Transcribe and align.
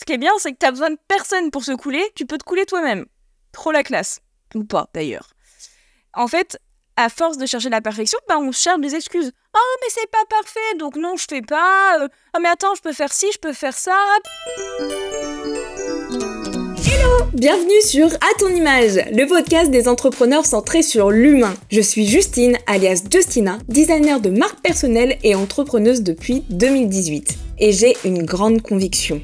Ce 0.00 0.06
qui 0.06 0.14
est 0.14 0.18
bien, 0.18 0.32
c'est 0.38 0.52
que 0.52 0.56
t'as 0.56 0.70
besoin 0.70 0.88
de 0.88 0.98
personne 1.08 1.50
pour 1.50 1.62
se 1.62 1.72
couler, 1.72 2.02
tu 2.14 2.24
peux 2.24 2.38
te 2.38 2.44
couler 2.44 2.64
toi-même. 2.64 3.04
Trop 3.52 3.70
la 3.70 3.82
classe. 3.82 4.22
Ou 4.54 4.64
pas, 4.64 4.88
d'ailleurs. 4.94 5.28
En 6.14 6.26
fait, 6.26 6.58
à 6.96 7.10
force 7.10 7.36
de 7.36 7.44
chercher 7.44 7.68
la 7.68 7.82
perfection, 7.82 8.18
bah, 8.26 8.38
on 8.38 8.50
cherche 8.50 8.80
des 8.80 8.94
excuses. 8.94 9.30
Oh, 9.54 9.76
mais 9.82 9.88
c'est 9.90 10.10
pas 10.10 10.24
parfait, 10.30 10.78
donc 10.78 10.96
non, 10.96 11.16
je 11.18 11.26
fais 11.28 11.42
pas. 11.42 11.98
Euh, 12.00 12.08
oh, 12.34 12.38
mais 12.40 12.48
attends, 12.48 12.74
je 12.74 12.80
peux 12.80 12.94
faire 12.94 13.12
ci, 13.12 13.26
je 13.34 13.38
peux 13.40 13.52
faire 13.52 13.74
ça. 13.76 13.94
Hello 16.86 17.26
Bienvenue 17.34 17.82
sur 17.82 18.06
À 18.06 18.38
ton 18.38 18.48
image, 18.48 18.94
le 19.12 19.26
podcast 19.26 19.70
des 19.70 19.86
entrepreneurs 19.86 20.46
centrés 20.46 20.82
sur 20.82 21.10
l'humain. 21.10 21.54
Je 21.70 21.82
suis 21.82 22.06
Justine, 22.06 22.56
alias 22.66 23.02
Justina, 23.12 23.58
designer 23.68 24.18
de 24.18 24.30
marque 24.30 24.62
personnelle 24.62 25.18
et 25.22 25.34
entrepreneuse 25.34 26.02
depuis 26.02 26.42
2018. 26.48 27.36
Et 27.58 27.72
j'ai 27.72 27.98
une 28.06 28.22
grande 28.22 28.62
conviction. 28.62 29.20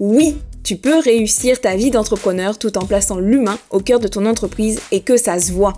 Oui, 0.00 0.38
tu 0.64 0.76
peux 0.76 0.98
réussir 0.98 1.60
ta 1.60 1.76
vie 1.76 1.90
d'entrepreneur 1.90 2.58
tout 2.58 2.78
en 2.78 2.86
plaçant 2.86 3.18
l'humain 3.18 3.58
au 3.68 3.80
cœur 3.80 4.00
de 4.00 4.08
ton 4.08 4.24
entreprise 4.24 4.80
et 4.92 5.02
que 5.02 5.18
ça 5.18 5.38
se 5.38 5.52
voit. 5.52 5.74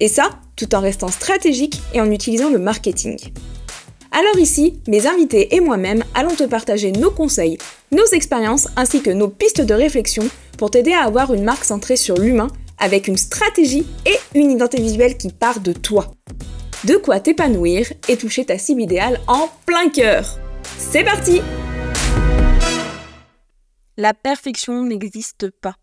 Et 0.00 0.08
ça, 0.08 0.30
tout 0.56 0.74
en 0.74 0.80
restant 0.80 1.06
stratégique 1.06 1.80
et 1.94 2.00
en 2.00 2.10
utilisant 2.10 2.50
le 2.50 2.58
marketing. 2.58 3.16
Alors 4.10 4.40
ici, 4.40 4.80
mes 4.88 5.06
invités 5.06 5.54
et 5.54 5.60
moi-même 5.60 6.02
allons 6.14 6.34
te 6.34 6.42
partager 6.42 6.90
nos 6.90 7.12
conseils, 7.12 7.58
nos 7.92 8.06
expériences 8.06 8.66
ainsi 8.74 9.02
que 9.02 9.10
nos 9.10 9.28
pistes 9.28 9.60
de 9.60 9.74
réflexion 9.74 10.24
pour 10.58 10.72
t'aider 10.72 10.92
à 10.92 11.04
avoir 11.04 11.32
une 11.32 11.44
marque 11.44 11.64
centrée 11.64 11.96
sur 11.96 12.16
l'humain 12.16 12.48
avec 12.76 13.06
une 13.06 13.16
stratégie 13.16 13.86
et 14.04 14.16
une 14.36 14.50
identité 14.50 14.82
visuelle 14.82 15.16
qui 15.16 15.28
part 15.28 15.60
de 15.60 15.72
toi. 15.72 16.12
De 16.86 16.96
quoi 16.96 17.20
t'épanouir 17.20 17.92
et 18.08 18.16
toucher 18.16 18.44
ta 18.44 18.58
cible 18.58 18.82
idéale 18.82 19.20
en 19.28 19.48
plein 19.64 19.90
cœur. 19.90 20.40
C'est 20.76 21.04
parti 21.04 21.40
La 24.00 24.14
perfection 24.14 24.82
n'existe 24.82 25.50
pas. 25.50 25.76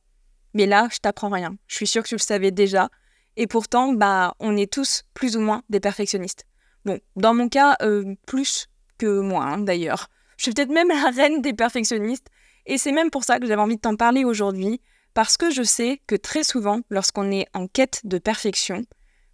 Mais 0.55 0.65
là, 0.65 0.87
je 0.91 0.97
t'apprends 0.97 1.29
rien. 1.29 1.55
Je 1.67 1.75
suis 1.75 1.85
sûre 1.85 2.01
que 2.01 2.07
tu 2.07 2.15
le 2.15 2.19
savais 2.19 2.49
déjà. 2.49 2.89
Et 3.35 3.45
pourtant, 3.45 3.93
bah, 3.93 4.33
on 4.39 4.57
est 4.57 4.73
tous 4.73 5.03
plus 5.13 5.37
ou 5.37 5.39
moins 5.39 5.61
des 5.69 5.79
perfectionnistes. 5.79 6.45
Bon, 6.83 6.99
dans 7.15 7.35
mon 7.35 7.47
cas, 7.47 7.75
euh, 7.83 8.15
plus 8.25 8.69
que 8.97 9.19
moi, 9.19 9.43
hein, 9.43 9.59
d'ailleurs. 9.59 10.07
Je 10.37 10.45
suis 10.45 10.51
peut-être 10.51 10.71
même 10.71 10.87
la 11.03 11.11
reine 11.11 11.43
des 11.43 11.53
perfectionnistes. 11.53 12.25
Et 12.65 12.79
c'est 12.79 12.91
même 12.91 13.11
pour 13.11 13.23
ça 13.23 13.39
que 13.39 13.45
j'avais 13.45 13.61
envie 13.61 13.75
de 13.75 13.81
t'en 13.81 13.95
parler 13.95 14.23
aujourd'hui. 14.25 14.81
Parce 15.13 15.37
que 15.37 15.51
je 15.51 15.61
sais 15.61 16.01
que 16.07 16.15
très 16.15 16.43
souvent, 16.43 16.79
lorsqu'on 16.89 17.29
est 17.29 17.45
en 17.53 17.67
quête 17.67 18.01
de 18.03 18.17
perfection, 18.17 18.81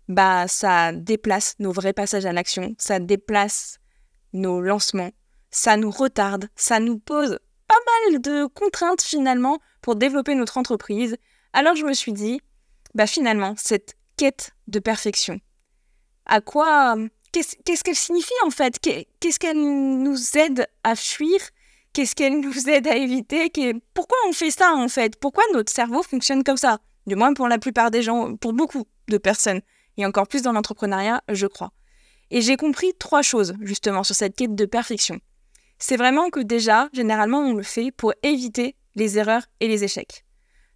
bah, 0.10 0.50
ça 0.50 0.92
déplace 0.92 1.56
nos 1.60 1.72
vrais 1.72 1.94
passages 1.94 2.26
à 2.26 2.34
l'action, 2.34 2.76
ça 2.78 3.00
déplace 3.00 3.80
nos 4.34 4.60
lancements, 4.60 5.12
ça 5.52 5.78
nous 5.78 5.90
retarde, 5.90 6.50
ça 6.58 6.82
nous 6.82 7.00
pose 7.00 7.40
mal 8.12 8.22
de 8.22 8.46
contraintes 8.46 9.02
finalement 9.02 9.60
pour 9.82 9.96
développer 9.96 10.36
notre 10.36 10.58
entreprise. 10.58 11.18
Alors 11.54 11.76
je 11.76 11.86
me 11.86 11.94
suis 11.94 12.14
dit, 12.14 12.42
bah 12.94 13.08
finalement, 13.08 13.54
cette 13.58 13.96
quête 14.18 14.52
de 14.68 14.80
perfection, 14.80 15.40
à 16.26 16.42
quoi, 16.42 16.96
qu'est-ce 17.32 17.84
qu'elle 17.84 17.96
signifie 17.96 18.32
en 18.46 18.50
fait? 18.50 18.80
Qu'est-ce 18.80 19.40
qu'elle 19.40 19.60
nous 19.60 20.38
aide 20.38 20.68
à 20.84 20.96
fuir? 20.96 21.40
Qu'est-ce 21.94 22.16
qu'elle 22.16 22.40
nous 22.40 22.70
aide 22.70 22.88
à 22.88 22.96
éviter? 22.96 23.52
Pourquoi 23.94 24.18
on 24.28 24.34
fait 24.34 24.52
ça 24.52 24.74
en 24.74 24.88
fait? 24.88 25.20
Pourquoi 25.20 25.44
notre 25.54 25.72
cerveau 25.72 26.02
fonctionne 26.02 26.44
comme 26.44 26.58
ça? 26.58 26.80
Du 27.06 27.16
moins 27.16 27.34
pour 27.34 27.48
la 27.48 27.60
plupart 27.60 27.92
des 27.92 28.02
gens, 28.02 28.36
pour 28.36 28.54
beaucoup 28.54 28.86
de 29.10 29.18
personnes, 29.18 29.62
et 29.98 30.06
encore 30.06 30.28
plus 30.28 30.42
dans 30.42 30.54
l'entrepreneuriat, 30.54 31.22
je 31.30 31.46
crois. 31.46 31.72
Et 32.32 32.42
j'ai 32.42 32.56
compris 32.56 32.94
trois 32.98 33.22
choses 33.22 33.54
justement 33.62 34.04
sur 34.04 34.16
cette 34.16 34.36
quête 34.36 34.56
de 34.56 34.66
perfection. 34.66 35.20
C'est 35.86 35.98
vraiment 35.98 36.30
que 36.30 36.40
déjà, 36.40 36.88
généralement, 36.94 37.40
on 37.40 37.56
le 37.56 37.62
fait 37.62 37.92
pour 37.92 38.14
éviter 38.24 38.78
les 38.96 39.18
erreurs 39.18 39.44
et 39.60 39.68
les 39.68 39.84
échecs. 39.84 40.24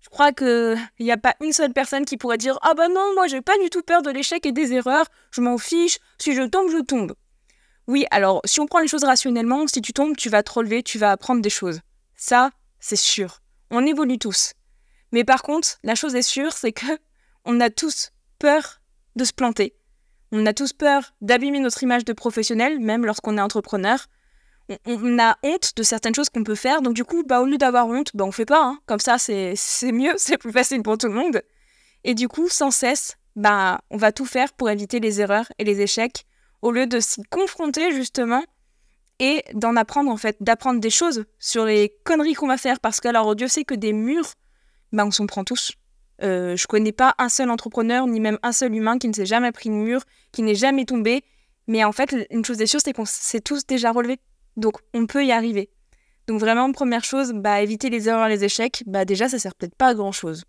Je 0.02 0.09
crois 0.09 0.33
qu'il 0.33 0.77
n'y 1.00 1.13
a 1.13 1.17
pas 1.17 1.33
une 1.39 1.53
seule 1.53 1.72
personne 1.72 2.03
qui 2.03 2.17
pourrait 2.17 2.38
dire 2.38 2.59
Ah 2.61 2.73
bah 2.73 2.89
non, 2.89 3.13
moi 3.16 3.28
j'ai 3.28 3.39
pas 3.39 3.58
du 3.59 3.69
tout 3.69 3.83
peur 3.83 4.02
de 4.02 4.09
l'échec 4.09 4.45
et 4.45 4.52
des 4.52 4.73
erreurs, 4.73 5.05
je 5.31 5.39
m'en 5.39 5.58
fiche, 5.58 6.00
si 6.17 6.35
je 6.35 6.41
tombe, 6.41 6.69
je 6.69 6.84
tombe. 6.84 7.13
Oui, 7.88 8.06
alors 8.12 8.41
si 8.44 8.59
on 8.59 8.66
prend 8.66 8.79
les 8.79 8.90
choses 8.90 9.06
rationnellement, 9.06 9.66
si 9.67 9.81
tu 9.81 9.94
tombes, 9.94 10.17
tu 10.17 10.28
vas 10.28 10.44
te 10.44 10.51
relever, 10.51 10.84
tu 10.84 10.97
vas 10.97 11.12
apprendre 11.12 11.41
des 11.41 11.50
choses. 11.50 11.79
Ça, 12.17 12.51
c'est 12.81 12.97
sûr. 12.97 13.40
On 13.72 13.85
évolue 13.85 14.19
tous. 14.19 14.56
Mais 15.13 15.23
par 15.23 15.41
contre, 15.41 15.78
la 15.84 15.96
chose 15.96 16.16
est 16.16 16.22
sûre, 16.22 16.51
c'est 16.51 16.73
que 16.73 17.00
on 17.46 17.62
a 17.62 17.69
tous 17.69 18.12
peur 18.40 18.81
de 19.16 19.23
se 19.23 19.31
planter. 19.31 19.73
On 20.34 20.46
a 20.46 20.51
tous 20.51 20.73
peur 20.73 21.13
d'abîmer 21.22 21.59
notre 21.59 21.81
image 21.81 22.03
de 22.03 22.12
professionnel, 22.12 22.81
même 22.81 23.06
lorsqu'on 23.06 23.38
est 23.38 23.41
entrepreneur 23.41 24.06
on, 24.85 25.19
a 25.19 25.38
honte 25.44 25.75
de 25.75 25.83
certaines 25.83 26.16
choses 26.16 26.29
qu'on 26.29 26.44
peut 26.44 26.55
faire. 26.55 26.81
Donc 26.81 26.94
du 26.94 27.03
coup, 27.03 27.23
bah, 27.23 27.41
au 27.41 27.45
lieu 27.45 27.57
d'avoir 27.57 27.88
honte, 27.88 28.11
bah, 28.13 28.25
on 28.25 28.31
fait 28.31 28.45
pas. 28.45 28.63
Hein. 28.63 28.79
Comme 28.85 29.00
ça, 29.00 29.17
c'est 29.17 29.55
mieux, 29.91 30.13
c'est 30.17 30.38
plus 30.38 30.51
facile 30.51 30.83
pour 30.83 30.97
tout 30.97 31.07
le 31.07 31.13
monde. 31.13 31.41
Et 32.03 32.13
du 32.13 32.28
coup, 32.28 32.47
sans 32.50 32.72
cesse, 32.72 33.17
bah, 33.35 33.81
on 33.89 33.97
va 33.97 34.11
tout 34.11 34.25
faire 34.25 34.53
pour 34.53 34.69
éviter 34.69 35.00
les 35.00 35.22
erreurs 35.22 35.51
et 35.57 35.63
les 35.63 35.81
échecs, 35.81 36.25
au 36.61 36.72
lieu 36.72 36.88
de 36.88 37.00
s'y 37.00 37.22
confronter 37.23 37.91
justement 37.91 38.44
et 39.19 39.44
d'en 39.53 39.75
apprendre 39.75 40.11
en 40.11 40.17
fait, 40.17 40.38
d'apprendre 40.41 40.79
des 40.79 40.89
choses 40.89 41.25
sur 41.39 41.66
les 41.66 41.94
conneries 42.03 42.34
qu'on 42.34 42.47
va 42.47 42.57
faire. 42.57 42.79
Parce 42.79 42.99
que 42.99 43.07
alors, 43.07 43.35
Dieu 43.35 43.47
sait 43.47 43.63
que 43.63 43.75
des 43.75 43.94
murs, 43.94 44.34
bah, 44.91 45.05
on 45.05 45.11
s'en 45.11 45.28
prend 45.28 45.44
tous. 45.44 45.73
Euh, 46.23 46.55
je 46.55 46.66
connais 46.66 46.91
pas 46.91 47.13
un 47.19 47.29
seul 47.29 47.49
entrepreneur, 47.49 48.07
ni 48.07 48.19
même 48.19 48.39
un 48.41 48.51
seul 48.51 48.73
humain 48.73 48.97
qui 48.97 49.07
ne 49.07 49.13
s'est 49.13 49.25
jamais 49.25 49.51
pris 49.51 49.69
de 49.69 49.75
mur, 49.75 50.01
qui 50.31 50.41
n'est 50.41 50.55
jamais 50.55 50.85
tombé. 50.85 51.23
Mais 51.67 51.84
en 51.84 51.91
fait, 51.91 52.16
une 52.31 52.45
chose 52.45 52.61
est 52.61 52.66
sûre, 52.66 52.79
c'est 52.84 52.94
qu'on 52.94 53.05
s'est 53.05 53.41
tous 53.41 53.66
déjà 53.66 53.91
relevés. 53.91 54.19
Donc, 54.57 54.75
on 54.94 55.06
peut 55.06 55.25
y 55.25 55.31
arriver. 55.31 55.69
Donc, 56.28 56.40
vraiment, 56.40 56.72
première 56.72 57.03
chose, 57.03 57.31
bah, 57.34 57.62
éviter 57.62 57.90
les 57.90 58.09
erreurs 58.09 58.28
et 58.28 58.29
les 58.29 58.44
échecs, 58.44 58.84
bah, 58.85 59.06
déjà, 59.06 59.29
ça 59.29 59.40
sert 59.40 59.56
peut-être 59.56 59.75
pas 59.75 59.88
à 59.88 59.94
grand-chose. 59.94 60.44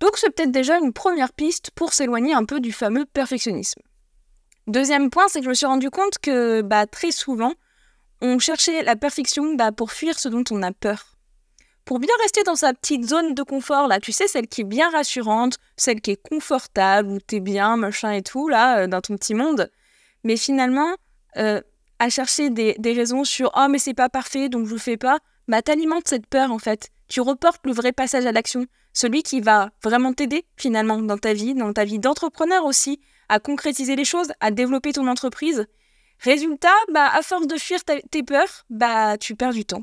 Donc, 0.00 0.16
c'est 0.16 0.30
peut-être 0.30 0.50
déjà 0.50 0.78
une 0.78 0.92
première 0.92 1.32
piste 1.32 1.70
pour 1.70 1.92
s'éloigner 1.92 2.34
un 2.34 2.44
peu 2.44 2.60
du 2.60 2.72
fameux 2.72 3.04
perfectionnisme. 3.04 3.80
Deuxième 4.66 5.10
point, 5.10 5.28
c'est 5.28 5.40
que 5.40 5.44
je 5.44 5.50
me 5.50 5.54
suis 5.54 5.66
rendu 5.66 5.90
compte 5.90 6.18
que 6.18 6.62
bah, 6.62 6.86
très 6.86 7.12
souvent, 7.12 7.52
on 8.20 8.38
cherchait 8.38 8.82
la 8.82 8.96
perfection 8.96 9.54
bah, 9.54 9.70
pour 9.70 9.92
fuir 9.92 10.18
ce 10.18 10.28
dont 10.28 10.44
on 10.50 10.62
a 10.62 10.72
peur. 10.72 11.16
Pour 11.84 11.98
bien 11.98 12.14
rester 12.22 12.42
dans 12.44 12.56
sa 12.56 12.72
petite 12.72 13.06
zone 13.06 13.34
de 13.34 13.42
confort, 13.42 13.88
là, 13.88 14.00
tu 14.00 14.10
sais, 14.10 14.26
celle 14.26 14.48
qui 14.48 14.62
est 14.62 14.64
bien 14.64 14.90
rassurante, 14.90 15.58
celle 15.76 16.00
qui 16.00 16.12
est 16.12 16.28
confortable, 16.28 17.10
où 17.10 17.18
t'es 17.20 17.40
bien, 17.40 17.76
machin 17.76 18.12
et 18.12 18.22
tout, 18.22 18.48
là, 18.48 18.80
euh, 18.80 18.86
dans 18.86 19.02
ton 19.02 19.16
petit 19.16 19.34
monde. 19.34 19.70
Mais 20.24 20.38
finalement, 20.38 20.94
euh, 21.36 21.60
à 21.98 22.08
chercher 22.10 22.50
des, 22.50 22.76
raisons 22.84 23.24
sur 23.24 23.50
oh 23.56 23.66
mais 23.68 23.78
c'est 23.78 23.94
pas 23.94 24.08
parfait 24.08 24.48
donc 24.48 24.66
je 24.66 24.72
le 24.72 24.78
fais 24.78 24.96
pas, 24.96 25.18
bah 25.48 25.62
t'alimentes 25.62 26.08
cette 26.08 26.26
peur 26.26 26.50
en 26.50 26.58
fait. 26.58 26.90
Tu 27.08 27.20
reportes 27.20 27.60
le 27.64 27.72
vrai 27.72 27.92
passage 27.92 28.26
à 28.26 28.32
l'action, 28.32 28.66
celui 28.92 29.22
qui 29.22 29.40
va 29.40 29.70
vraiment 29.82 30.12
t'aider 30.12 30.46
finalement 30.56 30.98
dans 30.98 31.18
ta 31.18 31.34
vie, 31.34 31.54
dans 31.54 31.72
ta 31.72 31.84
vie 31.84 31.98
d'entrepreneur 31.98 32.64
aussi, 32.64 33.00
à 33.28 33.38
concrétiser 33.38 33.96
les 33.96 34.04
choses, 34.04 34.32
à 34.40 34.50
développer 34.50 34.92
ton 34.92 35.06
entreprise. 35.06 35.66
Résultat, 36.20 36.74
bah 36.92 37.10
à 37.12 37.22
force 37.22 37.46
de 37.46 37.56
fuir 37.56 37.80
tes 37.84 38.22
peurs, 38.22 38.64
bah 38.70 39.18
tu 39.18 39.34
perds 39.34 39.52
du 39.52 39.64
temps. 39.64 39.82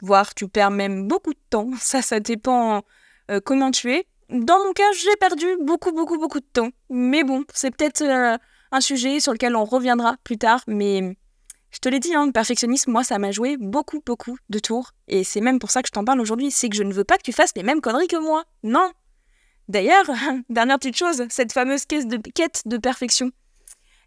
Voire 0.00 0.34
tu 0.34 0.48
perds 0.48 0.70
même 0.70 1.06
beaucoup 1.06 1.34
de 1.34 1.40
temps. 1.50 1.70
Ça, 1.80 2.02
ça 2.02 2.20
dépend 2.20 2.82
euh, 3.30 3.40
comment 3.44 3.70
tu 3.70 3.92
es. 3.92 4.06
Dans 4.30 4.64
mon 4.64 4.72
cas, 4.72 4.90
j'ai 4.92 5.16
perdu 5.16 5.46
beaucoup, 5.60 5.92
beaucoup, 5.92 6.18
beaucoup 6.18 6.40
de 6.40 6.46
temps. 6.52 6.70
Mais 6.88 7.24
bon, 7.24 7.44
c'est 7.52 7.74
peut-être 7.74 8.02
euh, 8.02 8.38
un 8.72 8.80
sujet 8.80 9.20
sur 9.20 9.32
lequel 9.32 9.56
on 9.56 9.64
reviendra 9.64 10.16
plus 10.24 10.38
tard. 10.38 10.62
Mais 10.66 11.16
je 11.70 11.78
te 11.78 11.88
l'ai 11.88 12.00
dit, 12.00 12.14
hein, 12.14 12.26
le 12.26 12.32
perfectionnisme, 12.32 12.90
moi, 12.90 13.04
ça 13.04 13.18
m'a 13.18 13.30
joué 13.30 13.56
beaucoup, 13.56 14.02
beaucoup 14.04 14.36
de 14.48 14.58
tours. 14.58 14.92
Et 15.08 15.24
c'est 15.24 15.40
même 15.40 15.58
pour 15.58 15.70
ça 15.70 15.82
que 15.82 15.88
je 15.88 15.92
t'en 15.92 16.04
parle 16.04 16.20
aujourd'hui. 16.20 16.50
C'est 16.50 16.68
que 16.68 16.76
je 16.76 16.82
ne 16.82 16.92
veux 16.92 17.04
pas 17.04 17.16
que 17.16 17.22
tu 17.22 17.32
fasses 17.32 17.52
les 17.56 17.62
mêmes 17.62 17.80
conneries 17.80 18.08
que 18.08 18.16
moi. 18.16 18.44
Non. 18.62 18.90
D'ailleurs, 19.68 20.10
dernière 20.48 20.78
petite 20.78 20.96
chose, 20.96 21.24
cette 21.30 21.52
fameuse 21.52 21.86
caisse 21.86 22.06
de 22.06 22.16
quête 22.16 22.62
de 22.66 22.76
perfection. 22.76 23.30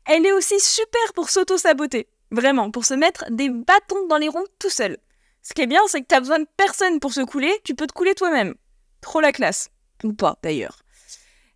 Elle 0.05 0.25
est 0.25 0.33
aussi 0.33 0.59
super 0.59 1.13
pour 1.15 1.29
s'auto-saboter. 1.29 2.07
Vraiment, 2.31 2.71
pour 2.71 2.83
se 2.83 2.93
mettre 2.93 3.25
des 3.29 3.49
bâtons 3.49 4.07
dans 4.09 4.17
les 4.17 4.27
ronds 4.27 4.43
tout 4.59 4.69
seul. 4.69 4.97
Ce 5.41 5.53
qui 5.53 5.61
est 5.61 5.67
bien, 5.67 5.81
c'est 5.87 6.01
que 6.01 6.07
t'as 6.07 6.19
besoin 6.19 6.39
de 6.39 6.47
personne 6.57 6.99
pour 6.99 7.13
se 7.13 7.21
couler, 7.21 7.53
tu 7.63 7.75
peux 7.75 7.87
te 7.87 7.93
couler 7.93 8.15
toi-même. 8.15 8.55
Trop 9.01 9.21
la 9.21 9.31
classe. 9.31 9.69
Ou 10.03 10.13
pas, 10.13 10.37
d'ailleurs. 10.41 10.83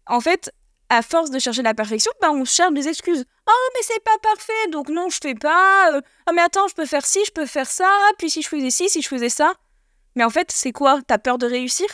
En 0.05 0.21
fait, 0.21 0.53
à 0.89 1.01
force 1.01 1.31
de 1.31 1.39
chercher 1.39 1.61
la 1.61 1.73
perfection, 1.73 2.11
bah 2.21 2.31
on 2.31 2.45
cherche 2.45 2.73
des 2.73 2.87
excuses. 2.87 3.25
Oh 3.47 3.69
mais 3.75 3.81
c'est 3.83 4.03
pas 4.03 4.17
parfait, 4.21 4.67
donc 4.71 4.89
non 4.89 5.09
je 5.09 5.19
fais 5.21 5.35
pas. 5.35 5.93
Euh, 5.93 6.01
oh 6.29 6.31
mais 6.33 6.41
attends, 6.41 6.67
je 6.67 6.75
peux 6.75 6.85
faire 6.85 7.05
ci, 7.05 7.19
je 7.25 7.31
peux 7.31 7.45
faire 7.45 7.69
ça. 7.69 7.89
Puis 8.17 8.29
si 8.29 8.41
je 8.41 8.47
faisais 8.47 8.69
ci, 8.69 8.89
si 8.89 9.01
je 9.01 9.07
faisais 9.07 9.29
ça. 9.29 9.53
Mais 10.15 10.23
en 10.23 10.29
fait, 10.29 10.51
c'est 10.51 10.71
quoi? 10.71 11.01
T'as 11.05 11.17
peur 11.17 11.37
de 11.37 11.45
réussir? 11.45 11.87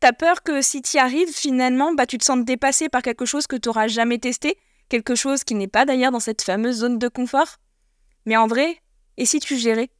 T'as 0.00 0.12
peur 0.12 0.42
que 0.42 0.62
si 0.62 0.80
t'y 0.80 0.98
arrives, 0.98 1.34
finalement, 1.34 1.92
bah 1.92 2.06
tu 2.06 2.16
te 2.16 2.24
sentes 2.24 2.44
dépassé 2.44 2.88
par 2.88 3.02
quelque 3.02 3.26
chose 3.26 3.46
que 3.46 3.56
t'auras 3.56 3.88
jamais 3.88 4.18
testé, 4.18 4.56
quelque 4.88 5.14
chose 5.14 5.44
qui 5.44 5.54
n'est 5.54 5.68
pas 5.68 5.84
d'ailleurs 5.84 6.12
dans 6.12 6.20
cette 6.20 6.42
fameuse 6.42 6.76
zone 6.76 6.98
de 6.98 7.08
confort? 7.08 7.56
Mais 8.24 8.36
en 8.36 8.46
vrai, 8.46 8.80
et 9.16 9.26
si 9.26 9.40
tu 9.40 9.56
gérais? 9.56 9.90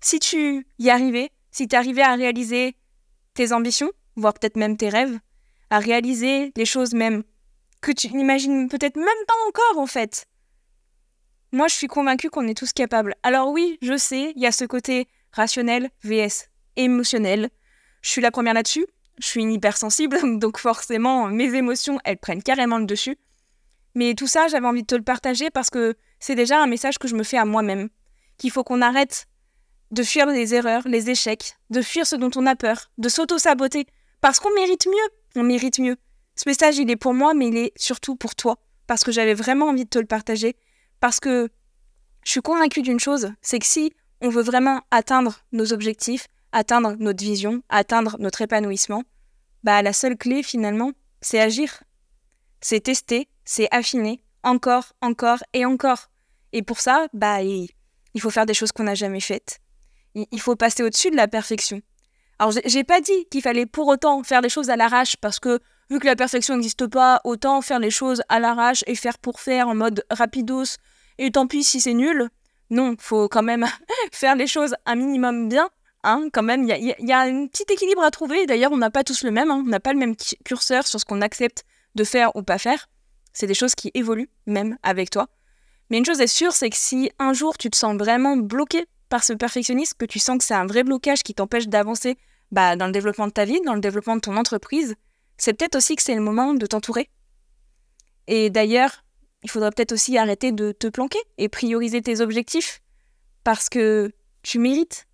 Si 0.00 0.18
tu 0.18 0.66
y 0.78 0.90
arrivais, 0.90 1.30
si 1.50 1.68
t'arrivais 1.68 2.02
à 2.02 2.14
réaliser 2.14 2.76
tes 3.34 3.52
ambitions, 3.52 3.90
voire 4.16 4.34
peut-être 4.34 4.56
même 4.56 4.76
tes 4.76 4.88
rêves, 4.88 5.18
à 5.72 5.78
réaliser 5.78 6.52
les 6.54 6.66
choses 6.66 6.92
même 6.92 7.22
que 7.80 7.92
tu 7.92 8.14
n'imagines 8.14 8.68
peut-être 8.68 8.96
même 8.96 9.06
pas 9.26 9.34
encore 9.48 9.82
en 9.82 9.86
fait. 9.86 10.26
Moi, 11.50 11.66
je 11.66 11.74
suis 11.74 11.86
convaincue 11.86 12.28
qu'on 12.28 12.46
est 12.46 12.56
tous 12.56 12.74
capables. 12.74 13.14
Alors 13.22 13.48
oui, 13.48 13.78
je 13.80 13.96
sais, 13.96 14.34
il 14.36 14.42
y 14.42 14.46
a 14.46 14.52
ce 14.52 14.66
côté 14.66 15.08
rationnel 15.32 15.88
vs 16.04 16.50
émotionnelle. 16.76 17.48
Je 18.02 18.10
suis 18.10 18.20
la 18.20 18.30
première 18.30 18.52
là-dessus. 18.52 18.86
Je 19.18 19.26
suis 19.26 19.40
une 19.40 19.50
hypersensible, 19.50 20.18
donc 20.38 20.58
forcément, 20.58 21.28
mes 21.28 21.54
émotions, 21.54 21.98
elles 22.04 22.18
prennent 22.18 22.42
carrément 22.42 22.78
le 22.78 22.84
dessus. 22.84 23.16
Mais 23.94 24.14
tout 24.14 24.26
ça, 24.26 24.48
j'avais 24.48 24.66
envie 24.66 24.82
de 24.82 24.86
te 24.86 24.94
le 24.94 25.02
partager 25.02 25.48
parce 25.48 25.70
que 25.70 25.94
c'est 26.20 26.34
déjà 26.34 26.62
un 26.62 26.66
message 26.66 26.98
que 26.98 27.08
je 27.08 27.14
me 27.14 27.22
fais 27.22 27.38
à 27.38 27.46
moi-même. 27.46 27.88
Qu'il 28.36 28.50
faut 28.50 28.62
qu'on 28.62 28.82
arrête 28.82 29.24
de 29.90 30.02
fuir 30.02 30.26
les 30.26 30.54
erreurs, 30.54 30.86
les 30.86 31.08
échecs, 31.08 31.56
de 31.70 31.80
fuir 31.80 32.06
ce 32.06 32.16
dont 32.16 32.30
on 32.36 32.44
a 32.44 32.56
peur, 32.56 32.90
de 32.98 33.08
s'auto-saboter. 33.08 33.86
Parce 34.20 34.38
qu'on 34.38 34.52
mérite 34.54 34.86
mieux. 34.86 35.21
On 35.36 35.42
mérite 35.42 35.78
mieux. 35.78 35.96
Ce 36.36 36.48
message, 36.48 36.78
il 36.78 36.90
est 36.90 36.96
pour 36.96 37.14
moi, 37.14 37.34
mais 37.34 37.48
il 37.48 37.56
est 37.56 37.72
surtout 37.76 38.16
pour 38.16 38.34
toi. 38.34 38.58
Parce 38.86 39.04
que 39.04 39.12
j'avais 39.12 39.34
vraiment 39.34 39.66
envie 39.68 39.84
de 39.84 39.90
te 39.90 39.98
le 39.98 40.06
partager. 40.06 40.56
Parce 41.00 41.20
que 41.20 41.48
je 42.24 42.30
suis 42.30 42.40
convaincue 42.40 42.82
d'une 42.82 43.00
chose, 43.00 43.32
c'est 43.40 43.58
que 43.58 43.66
si 43.66 43.92
on 44.20 44.28
veut 44.28 44.42
vraiment 44.42 44.80
atteindre 44.90 45.40
nos 45.52 45.72
objectifs, 45.72 46.28
atteindre 46.52 46.94
notre 46.98 47.24
vision, 47.24 47.62
atteindre 47.68 48.16
notre 48.18 48.42
épanouissement, 48.42 49.02
bah 49.64 49.82
la 49.82 49.92
seule 49.92 50.16
clé 50.16 50.42
finalement, 50.42 50.92
c'est 51.20 51.40
agir. 51.40 51.82
C'est 52.60 52.80
tester, 52.80 53.28
c'est 53.44 53.68
affiner, 53.72 54.22
encore, 54.42 54.92
encore 55.00 55.42
et 55.52 55.64
encore. 55.64 56.10
Et 56.52 56.62
pour 56.62 56.80
ça, 56.80 57.06
bah 57.12 57.42
il, 57.42 57.68
faut 58.18 58.30
faire 58.30 58.46
des 58.46 58.54
choses 58.54 58.72
qu'on 58.72 58.84
n'a 58.84 58.94
jamais 58.94 59.20
faites. 59.20 59.58
Il, 60.14 60.40
faut 60.40 60.56
passer 60.56 60.82
au-dessus 60.82 61.10
de 61.10 61.16
la 61.16 61.26
perfection. 61.26 61.80
Alors 62.42 62.58
j'ai 62.64 62.82
pas 62.82 63.00
dit 63.00 63.26
qu'il 63.30 63.40
fallait 63.40 63.66
pour 63.66 63.86
autant 63.86 64.20
faire 64.24 64.40
les 64.40 64.48
choses 64.48 64.68
à 64.68 64.74
l'arrache 64.74 65.14
parce 65.14 65.38
que 65.38 65.60
vu 65.88 66.00
que 66.00 66.06
la 66.06 66.16
perfection 66.16 66.56
n'existe 66.56 66.88
pas, 66.88 67.20
autant 67.22 67.60
faire 67.60 67.78
les 67.78 67.92
choses 67.92 68.20
à 68.28 68.40
l'arrache 68.40 68.82
et 68.88 68.96
faire 68.96 69.16
pour 69.18 69.38
faire 69.38 69.68
en 69.68 69.76
mode 69.76 70.04
rapidos 70.10 70.76
et 71.18 71.30
tant 71.30 71.46
pis 71.46 71.62
si 71.62 71.80
c'est 71.80 71.94
nul. 71.94 72.30
Non, 72.70 72.96
faut 72.98 73.28
quand 73.28 73.44
même 73.44 73.64
faire 74.12 74.34
les 74.34 74.48
choses 74.48 74.74
un 74.86 74.96
minimum 74.96 75.48
bien. 75.48 75.70
Hein, 76.02 76.30
quand 76.32 76.42
même, 76.42 76.64
il 76.64 76.96
y 76.98 77.12
a, 77.12 77.20
un 77.20 77.46
petit 77.46 77.72
équilibre 77.72 78.02
à 78.02 78.10
trouver. 78.10 78.44
D'ailleurs, 78.46 78.72
on 78.72 78.76
n'a 78.76 78.90
pas 78.90 79.04
tous 79.04 79.22
le 79.22 79.30
même. 79.30 79.52
Hein. 79.52 79.62
On 79.64 79.68
n'a 79.68 79.78
pas 79.78 79.92
le 79.92 80.00
même 80.00 80.16
curseur 80.44 80.84
sur 80.84 80.98
ce 80.98 81.04
qu'on 81.04 81.20
accepte 81.20 81.62
de 81.94 82.02
faire 82.02 82.34
ou 82.34 82.42
pas 82.42 82.58
faire. 82.58 82.88
C'est 83.32 83.46
des 83.46 83.54
choses 83.54 83.76
qui 83.76 83.92
évoluent, 83.94 84.30
même 84.46 84.78
avec 84.82 85.10
toi. 85.10 85.28
Mais 85.90 85.98
une 85.98 86.04
chose 86.04 86.20
est 86.20 86.26
sûre, 86.26 86.54
c'est 86.54 86.70
que 86.70 86.76
si 86.76 87.12
un 87.20 87.34
jour 87.34 87.56
tu 87.56 87.70
te 87.70 87.76
sens 87.76 87.96
vraiment 87.96 88.36
bloqué 88.36 88.84
par 89.08 89.22
ce 89.22 89.32
perfectionnisme, 89.32 89.96
que 89.96 90.06
tu 90.06 90.18
sens 90.18 90.38
que 90.38 90.44
c'est 90.44 90.54
un 90.54 90.66
vrai 90.66 90.82
blocage 90.82 91.22
qui 91.22 91.34
t'empêche 91.34 91.68
d'avancer 91.68 92.18
bah, 92.52 92.76
dans 92.76 92.86
le 92.86 92.92
développement 92.92 93.26
de 93.26 93.32
ta 93.32 93.44
vie, 93.44 93.60
dans 93.62 93.74
le 93.74 93.80
développement 93.80 94.16
de 94.16 94.20
ton 94.20 94.36
entreprise, 94.36 94.94
c'est 95.38 95.54
peut-être 95.54 95.76
aussi 95.76 95.96
que 95.96 96.02
c'est 96.02 96.14
le 96.14 96.20
moment 96.20 96.54
de 96.54 96.66
t'entourer. 96.66 97.10
Et 98.28 98.50
d'ailleurs, 98.50 99.04
il 99.42 99.50
faudrait 99.50 99.70
peut-être 99.70 99.92
aussi 99.92 100.16
arrêter 100.16 100.52
de 100.52 100.70
te 100.70 100.86
planquer 100.86 101.18
et 101.38 101.48
prioriser 101.48 102.00
tes 102.02 102.20
objectifs 102.20 102.80
parce 103.42 103.68
que 103.68 104.12
tu 104.42 104.58
mérites. 104.58 105.08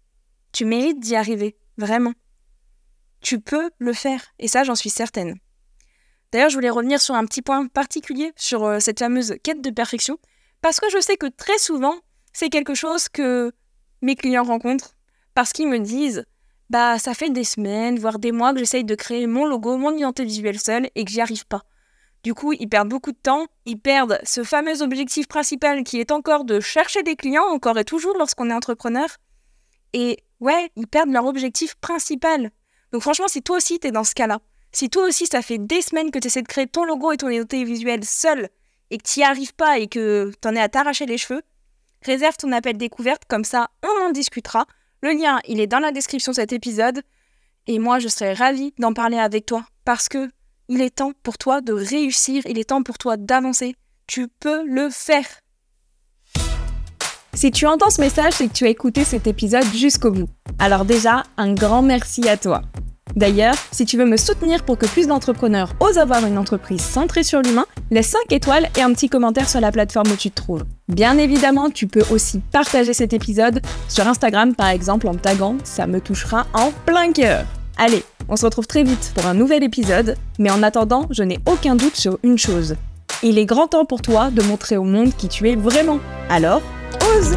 Tu 0.52 0.64
mérites 0.64 1.00
d'y 1.00 1.16
arriver, 1.16 1.56
vraiment. 1.78 2.12
Tu 3.20 3.40
peux 3.40 3.70
le 3.78 3.92
faire 3.92 4.22
et 4.38 4.48
ça, 4.48 4.64
j'en 4.64 4.74
suis 4.74 4.90
certaine. 4.90 5.36
D'ailleurs, 6.32 6.50
je 6.50 6.56
voulais 6.56 6.70
revenir 6.70 7.00
sur 7.00 7.14
un 7.14 7.24
petit 7.24 7.40
point 7.40 7.66
particulier 7.68 8.32
sur 8.36 8.64
euh, 8.64 8.80
cette 8.80 8.98
fameuse 8.98 9.36
quête 9.42 9.62
de 9.62 9.70
perfection 9.70 10.18
parce 10.60 10.78
que 10.80 10.90
je 10.90 11.00
sais 11.00 11.16
que 11.16 11.26
très 11.26 11.58
souvent, 11.58 11.96
c'est 12.32 12.50
quelque 12.50 12.74
chose 12.74 13.08
que 13.08 13.52
mes 14.02 14.14
clients 14.14 14.44
rencontrent 14.44 14.94
parce 15.34 15.52
qu'ils 15.52 15.68
me 15.68 15.78
disent 15.78 16.26
bah 16.70 16.98
ça 16.98 17.14
fait 17.14 17.30
des 17.30 17.44
semaines, 17.44 17.98
voire 17.98 18.18
des 18.18 18.32
mois 18.32 18.52
que 18.52 18.58
j'essaye 18.58 18.84
de 18.84 18.94
créer 18.94 19.26
mon 19.26 19.46
logo, 19.46 19.76
mon 19.78 19.96
identité 19.96 20.24
visuelle 20.24 20.58
seule 20.58 20.90
et 20.94 21.04
que 21.04 21.10
j'y 21.10 21.20
arrive 21.20 21.46
pas. 21.46 21.62
Du 22.24 22.34
coup, 22.34 22.52
ils 22.52 22.68
perdent 22.68 22.88
beaucoup 22.88 23.12
de 23.12 23.18
temps, 23.18 23.46
ils 23.64 23.78
perdent 23.78 24.18
ce 24.24 24.42
fameux 24.42 24.82
objectif 24.82 25.28
principal 25.28 25.84
qui 25.84 26.00
est 26.00 26.10
encore 26.10 26.44
de 26.44 26.60
chercher 26.60 27.02
des 27.02 27.16
clients, 27.16 27.46
encore 27.46 27.78
et 27.78 27.84
toujours 27.84 28.16
lorsqu'on 28.18 28.50
est 28.50 28.54
entrepreneur. 28.54 29.08
Et 29.92 30.18
ouais, 30.40 30.70
ils 30.76 30.88
perdent 30.88 31.12
leur 31.12 31.26
objectif 31.26 31.76
principal. 31.76 32.50
Donc 32.92 33.02
franchement, 33.02 33.28
si 33.28 33.42
toi 33.42 33.56
aussi 33.58 33.78
t'es 33.78 33.92
dans 33.92 34.04
ce 34.04 34.14
cas-là, 34.14 34.40
si 34.72 34.90
toi 34.90 35.04
aussi 35.06 35.26
ça 35.26 35.42
fait 35.42 35.58
des 35.58 35.80
semaines 35.80 36.10
que 36.10 36.18
tu 36.18 36.28
de 36.28 36.46
créer 36.46 36.66
ton 36.66 36.84
logo 36.84 37.12
et 37.12 37.16
ton 37.16 37.28
identité 37.28 37.64
visuelle 37.64 38.04
seul 38.04 38.48
et 38.90 38.98
que 38.98 39.08
tu 39.08 39.20
n'y 39.20 39.24
arrives 39.24 39.54
pas 39.54 39.78
et 39.78 39.86
que 39.86 40.32
t'en 40.40 40.54
es 40.54 40.60
à 40.60 40.68
t'arracher 40.68 41.06
les 41.06 41.18
cheveux, 41.18 41.42
réserve 42.02 42.36
ton 42.36 42.52
appel 42.52 42.76
découverte, 42.76 43.22
comme 43.28 43.44
ça 43.44 43.70
on 43.82 44.06
en 44.06 44.10
discutera. 44.10 44.66
Le 45.00 45.10
lien, 45.10 45.38
il 45.46 45.60
est 45.60 45.68
dans 45.68 45.78
la 45.78 45.92
description 45.92 46.32
de 46.32 46.36
cet 46.36 46.52
épisode. 46.52 47.02
Et 47.66 47.78
moi, 47.78 47.98
je 47.98 48.08
serais 48.08 48.34
ravie 48.34 48.72
d'en 48.78 48.92
parler 48.92 49.18
avec 49.18 49.46
toi 49.46 49.64
parce 49.84 50.08
que 50.08 50.28
il 50.68 50.82
est 50.82 50.96
temps 50.96 51.12
pour 51.22 51.38
toi 51.38 51.60
de 51.60 51.72
réussir, 51.72 52.42
il 52.46 52.58
est 52.58 52.68
temps 52.68 52.82
pour 52.82 52.98
toi 52.98 53.16
d'avancer. 53.16 53.74
Tu 54.06 54.28
peux 54.28 54.66
le 54.66 54.90
faire. 54.90 55.26
Si 57.32 57.50
tu 57.52 57.66
entends 57.66 57.90
ce 57.90 58.00
message, 58.00 58.32
c'est 58.32 58.48
que 58.48 58.52
tu 58.52 58.64
as 58.64 58.70
écouté 58.70 59.04
cet 59.04 59.26
épisode 59.26 59.64
jusqu'au 59.72 60.10
bout. 60.10 60.28
Alors 60.58 60.84
déjà, 60.84 61.22
un 61.36 61.54
grand 61.54 61.82
merci 61.82 62.28
à 62.28 62.36
toi. 62.36 62.62
D'ailleurs, 63.16 63.54
si 63.72 63.84
tu 63.84 63.96
veux 63.96 64.04
me 64.04 64.16
soutenir 64.16 64.64
pour 64.64 64.78
que 64.78 64.86
plus 64.86 65.06
d'entrepreneurs 65.06 65.72
osent 65.80 65.98
avoir 65.98 66.24
une 66.24 66.38
entreprise 66.38 66.80
centrée 66.80 67.22
sur 67.22 67.42
l'humain, 67.42 67.66
laisse 67.90 68.08
5 68.08 68.32
étoiles 68.32 68.68
et 68.76 68.82
un 68.82 68.92
petit 68.92 69.08
commentaire 69.08 69.48
sur 69.48 69.60
la 69.60 69.72
plateforme 69.72 70.12
où 70.12 70.16
tu 70.16 70.30
te 70.30 70.36
trouves. 70.36 70.64
Bien 70.88 71.18
évidemment, 71.18 71.70
tu 71.70 71.86
peux 71.86 72.04
aussi 72.10 72.40
partager 72.52 72.92
cet 72.92 73.12
épisode 73.12 73.60
sur 73.88 74.06
Instagram 74.06 74.54
par 74.54 74.68
exemple 74.68 75.08
en 75.08 75.14
me 75.14 75.18
taguant, 75.18 75.56
ça 75.64 75.86
me 75.86 76.00
touchera 76.00 76.46
en 76.54 76.70
plein 76.86 77.12
cœur. 77.12 77.44
Allez, 77.76 78.02
on 78.28 78.36
se 78.36 78.44
retrouve 78.44 78.66
très 78.66 78.82
vite 78.82 79.12
pour 79.14 79.26
un 79.26 79.34
nouvel 79.34 79.62
épisode, 79.62 80.16
mais 80.38 80.50
en 80.50 80.62
attendant, 80.62 81.06
je 81.10 81.22
n'ai 81.22 81.38
aucun 81.46 81.76
doute 81.76 81.96
sur 81.96 82.18
une 82.22 82.38
chose. 82.38 82.76
Il 83.22 83.38
est 83.38 83.46
grand 83.46 83.68
temps 83.68 83.84
pour 83.84 84.02
toi 84.02 84.30
de 84.30 84.42
montrer 84.42 84.76
au 84.76 84.84
monde 84.84 85.12
qui 85.16 85.28
tu 85.28 85.48
es 85.48 85.56
vraiment. 85.56 85.98
Alors, 86.28 86.62
ose 87.16 87.36